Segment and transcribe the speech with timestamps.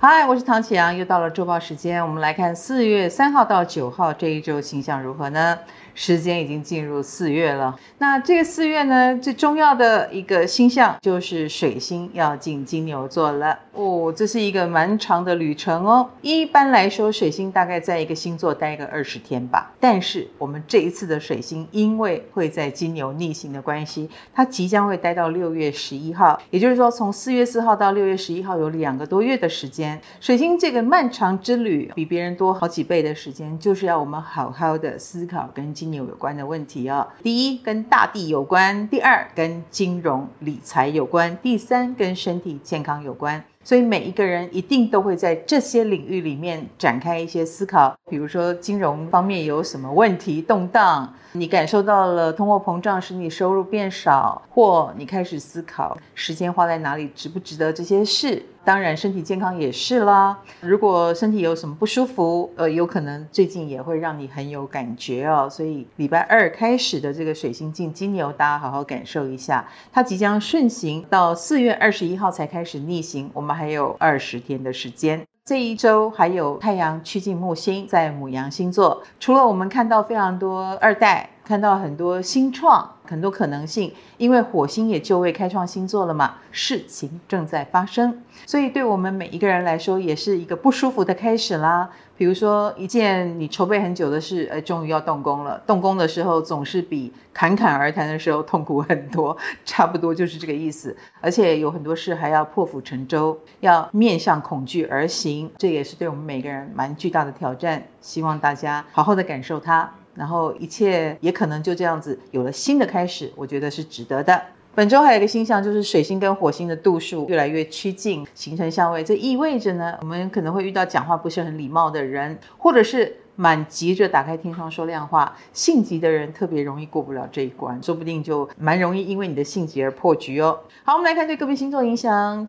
[0.00, 5.58] 嗨，我是唐启阳，又到了周报时间，我们来看四月三号到九号这一周星象如何呢？
[5.92, 16.08] 时间已经进入四月了，那这个四月呢，最重要的一个星象就是水星要进金牛座了哦，这是一个蛮长的旅程哦。
[16.22, 29.87] 一般来说，水星大概在一个星座待个二十天吧，但是我们这一次的水星因为会在金牛逆行的关系，它即将会待到六月十一号，也就是说，从四月四号到六月十一号有两个多月的时间。
[30.18, 35.98] 水星这个漫长之旅比别人多好几倍的时间，就是要我们好好的思考跟金牛。
[36.08, 43.44] 有关的问题、哦，第一跟大地有关，第二跟金融理财有关，第三跟身体健康有关。
[43.64, 58.42] 所以每一个人一定都会在这些领域里面展开一些思考，比如说金融方面有什么问题动荡，你感受到了通货膨胀使你收入变少，或你开始思考时间花在哪里，值不值得这些事。
[58.64, 65.48] 当然身体健康也是啦，如果身体有什么不舒服，呃，有可能最近也会让你很有感觉哦。
[65.48, 73.58] 所以礼拜二开始的这个水星进金牛，大家好好感受一下，它即将顺行到四月二十一号才开始逆行，我们。
[73.58, 79.02] 还有二十天的时间，这一周还有太阳趋近木星在母羊星座。
[79.18, 91.88] 除了我们看到非常多二代，看到很多新创，很多可能性，因为火星也就位开创星座了嘛，事情正在发生，所以对我们每一个人来说，也是一个不舒服的开始啦。
[92.18, 95.58] 比如说一件你筹备很久的事，哎，终于要动工了。
[95.66, 100.94] 动工的时候总是比侃侃而谈的时候痛苦很多， 差不多就是这个意思。
[101.22, 107.82] 而且有很多事还要破釜沉舟，要面向恐惧而行，这也是对我们每个人蛮巨大的挑战。
[108.02, 114.42] 希望大家好好的感受它，然后一切也可能就这样子有了新的开始，我觉得是值得的。
[114.74, 119.02] 本周还有一个星象，就是水星跟火星的度数越来越趋近，形成相位。
[119.02, 125.36] 这意味着呢，我们可能会遇到讲话不是很礼貌的人，或者是蛮急着打开天窗说亮话。
[125.52, 130.60] 性急的人特别容易过不了这一关，说不定就蛮容易因为你的性急而破局哦。
[130.84, 132.46] 好，我们来看对个别星座影响。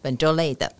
[0.00, 0.72] 本周类的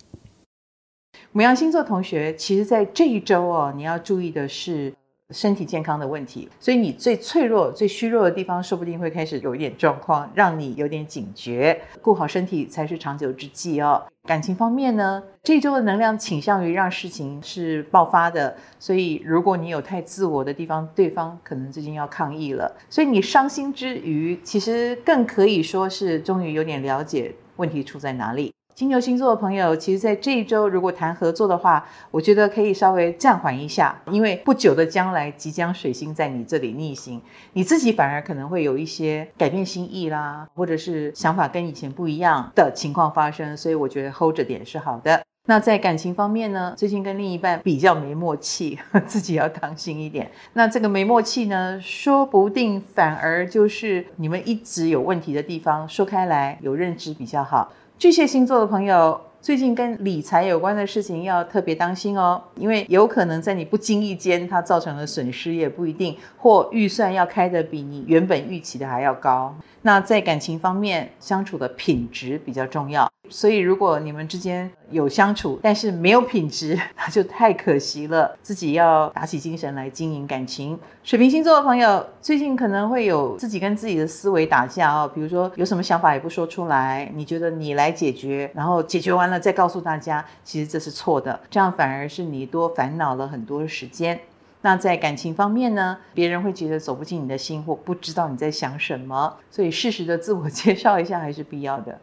[1.32, 4.92] 牡羊星座同学，其实在这一周哦，你要注意的是。
[5.32, 11.80] 身体健康的问题，所以你最脆弱、最虚弱的地方，说不定会开始有一点状况，让你有点警觉。
[12.00, 14.02] 顾好身体才是长久之计哦。
[14.24, 22.70] 感情方面呢，这周的能量倾向于让事情是爆发的，所以如果你有太自我的地方，对方可能最近要抗议了。
[22.88, 28.52] 所以你伤心之余，其实更可以说是终于有点了解问题出在哪里。
[28.74, 37.20] 金牛星座的朋友，其实，在这一周如果谈合作的话，我觉得可以稍微暂缓一下，因为不久的将来即将水星在你这里逆行，
[37.52, 45.22] 你自己反而可能会有一些改变心意啦，或者是想法跟以前不一样的情况发生，所以我觉得 hold 着点是好的。
[45.46, 50.30] 那在感情方面呢，最近跟另一半比较没默契， 自己要当心一点。
[50.52, 57.72] 那这个没默契呢，说不定反而就是你们一直有问题的地方，说开来有认知比较好。
[57.98, 69.54] 巨蟹星座的朋友，最近跟理财有关的事情要特别当心哦，因为有可能在你不经意间，它造成的损失，也不一定，或预算要开的比你原本预期的还要高。
[69.82, 73.08] 那在感情方面，相处的品质比较重要。
[73.30, 78.36] 所以，如果你们之间有相处，但是没有品质， 那就太可惜了。
[78.42, 80.78] 自己要打起精神来经营感情。
[81.04, 85.10] 水瓶星座的朋友，最近可能会有自己跟自己的思维打架哦。
[85.14, 91.40] 比如说，有什么想法也不说出来，你觉得你来解决，然后解决完了再告诉大家，其实这是错的。
[91.48, 94.20] 这样反而是你多烦恼了很多时间。
[94.60, 99.36] 那在感情方面呢，别人会觉得走不进你的心，或不知道你在想什么。
[99.50, 101.98] 所以，适时的自我介绍一下还是必要的。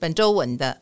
[0.00, 0.80] 本周稳的。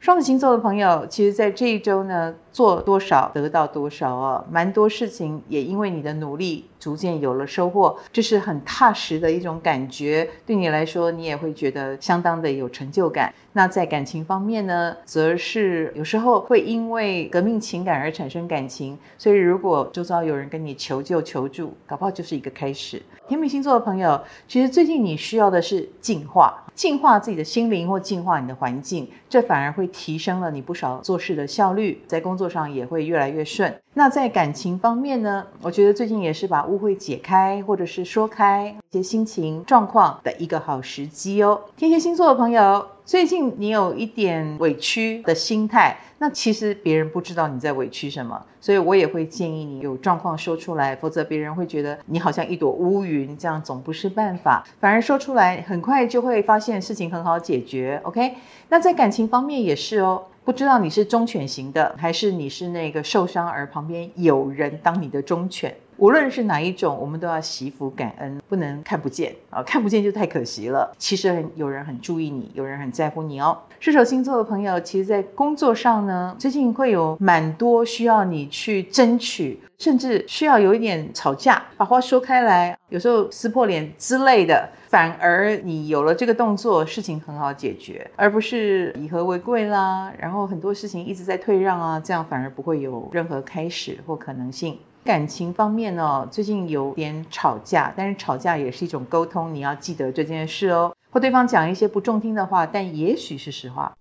[0.00, 10.30] 双子星座的朋友，其实，在这一周呢，做多少得到多少哦，蛮多事情也因为你的努力，逐渐有了收获，这是很踏实的一种感觉。
[10.46, 13.34] 对你来说，你也会觉得相当的有成就感。
[13.54, 18.96] 那在感情方面呢，则是有时候会因为革命情感而产生感情。
[19.18, 23.02] 所以，如果周遭有人跟你求救求助，搞不好就是一个开始。
[23.26, 26.60] 天秤星座的朋友，其实最近你需要的是净化。
[26.74, 33.74] 净化自己的心灵或净化你的环境，这反而会提升了你不少做事的效率，在工作上也会越来越顺。
[33.94, 41.60] 那在感情方面呢，我觉得最近也是把误会解开或者是说开一些心情状况的一个好时机哦。
[41.76, 54.64] 天蝎星座的朋友，最近你有一点委屈的心态，那其实别人不知道你在委屈什么，所以我也会建议你有状况说出来，否则别人会觉得你好像一朵乌云，这样总不是办法。
[54.80, 58.00] 反而说出来，很快就会发现事情很好解决。
[58.02, 58.34] OK，
[58.70, 60.24] 那在感情方面也是哦。
[60.44, 65.74] 不知道你是忠犬型的，还是你是那个受伤而旁边有人当你的忠犬。
[65.96, 69.62] 无论是哪一种，我们都要惜福感恩，不能看不见啊！
[69.62, 70.92] 看不见就太可惜了。
[70.98, 73.56] 其实很有人很注意你，有人很在乎你哦。
[73.78, 84.68] 射手星座的朋友，其实，在工作上呢，最近会有蛮多需要你去争取，甚至需要有一点吵架，把话说开来，有时候撕破脸之类的。
[84.88, 90.12] 反而你有了这个动作，事情很好解决，而不是以和为贵啦。
[90.16, 94.78] 然后很多事情一直在退让啊，这样反而不会有任何开始或可能性。
[95.04, 100.96] 感情方面呢，最近有点吵架，但是吵架也是一种沟通，你要记得这件事哦。
[101.10, 103.92] 或对方讲一些不中听的话，但也许是实话。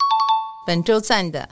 [0.65, 1.49] 本周赞的，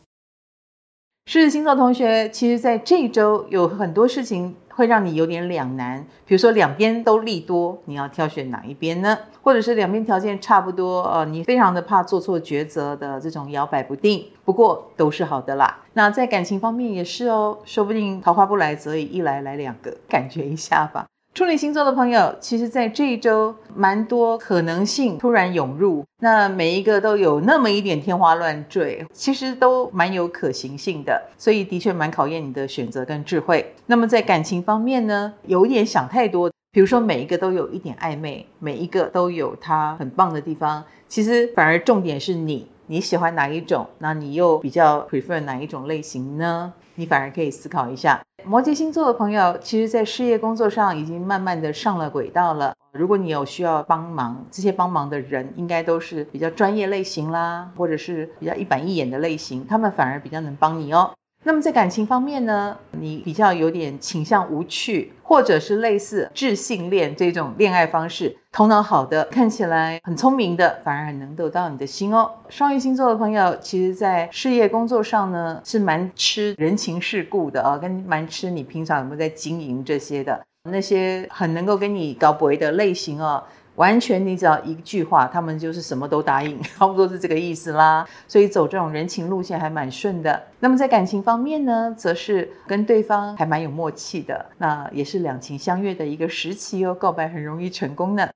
[1.26, 4.56] 狮子星座同学，其实在这一周有很多事情。
[4.76, 9.18] 会让你有点两难，比如说两边都利多，你要挑选哪一边呢？
[9.44, 14.26] 或者是两边条件差不多，呃，你非常的怕做错抉择的这种摇摆不定。
[14.46, 15.80] 不过都是好的啦。
[15.94, 21.06] 那在感情方面也是哦，说不定桃花不来则已，一来来两个，感觉一下吧。
[21.34, 33.74] 处女星座的朋友，其实，在这一周，蛮多可能性突然涌入，那每一个都有那么一点天花乱坠，其实都蛮有可行性的，所以的确蛮考验你的选择跟智慧。
[33.86, 42.68] 那么在感情方面呢，有点想太多，比如说每一个都有一点暧昧，每一个都有它很棒的地方，其实反而重点是你。
[42.88, 43.88] 你喜欢哪一种？
[44.00, 46.74] 那你又比较 prefer 哪一种类型呢？
[46.96, 48.20] 你反而可以思考一下。
[48.44, 52.74] 摩羯星座的朋友，其实，在事业工作上已经慢慢的上了轨道了。
[52.92, 61.12] 如果你有需要帮忙，这些帮忙的人应该都是比较专业类型啦，或者是比较一板一眼的类型，他们反而比较能帮你哦。
[61.44, 72.30] 那么在感情方面呢，你比较有点倾向无趣，或者是类似智性恋这种恋爱方式，头脑好的，看起来很聪明的，反而很能得到你的心哦。
[72.50, 80.38] 双鱼星座的朋友，其实在事业工作上呢，是蛮吃人情世故的啊、跟蛮吃你平常有没有在经营这些的，
[80.70, 83.42] 那些很能够跟你搞博的类型哦。
[83.76, 88.06] 完全，你只要一句话，他们就是什么都答应， 差不多是这个意思啦。
[88.28, 90.42] 所以走这种人情路线还蛮顺的。
[90.60, 98.30] 那么在感情方面呢，则是跟对方还蛮有默契的，那也是两情相悦的一个时期哦，告白很容易成功呢。